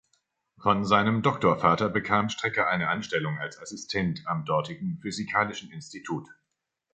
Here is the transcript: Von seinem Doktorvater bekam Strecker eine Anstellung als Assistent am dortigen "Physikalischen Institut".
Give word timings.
Von 0.57 0.83
seinem 0.83 1.21
Doktorvater 1.21 1.87
bekam 1.87 2.29
Strecker 2.29 2.67
eine 2.67 2.89
Anstellung 2.89 3.37
als 3.37 3.59
Assistent 3.61 4.25
am 4.25 4.45
dortigen 4.45 4.97
"Physikalischen 4.99 5.69
Institut". 5.69 6.27